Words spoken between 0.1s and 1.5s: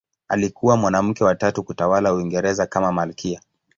Alikuwa mwanamke wa